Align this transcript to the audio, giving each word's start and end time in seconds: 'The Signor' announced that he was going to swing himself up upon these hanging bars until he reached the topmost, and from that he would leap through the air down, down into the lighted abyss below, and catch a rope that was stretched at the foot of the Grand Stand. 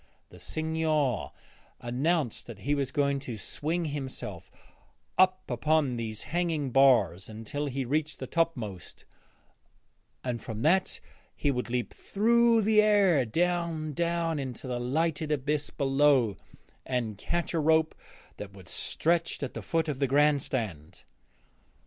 'The 0.31 0.39
Signor' 0.39 1.31
announced 1.79 2.47
that 2.47 2.61
he 2.61 2.73
was 2.73 2.91
going 2.91 3.19
to 3.19 3.37
swing 3.37 3.85
himself 3.85 4.49
up 5.15 5.43
upon 5.47 5.95
these 5.95 6.23
hanging 6.23 6.71
bars 6.71 7.29
until 7.29 7.67
he 7.67 7.85
reached 7.85 8.17
the 8.17 8.25
topmost, 8.25 9.05
and 10.23 10.41
from 10.41 10.63
that 10.63 10.99
he 11.35 11.51
would 11.51 11.69
leap 11.69 11.93
through 11.93 12.63
the 12.63 12.81
air 12.81 13.23
down, 13.25 13.93
down 13.93 14.39
into 14.39 14.65
the 14.67 14.79
lighted 14.79 15.31
abyss 15.31 15.69
below, 15.69 16.35
and 16.83 17.19
catch 17.19 17.53
a 17.53 17.59
rope 17.59 17.93
that 18.37 18.53
was 18.53 18.71
stretched 18.71 19.43
at 19.43 19.53
the 19.53 19.61
foot 19.61 19.87
of 19.87 19.99
the 19.99 20.07
Grand 20.07 20.41
Stand. 20.41 21.03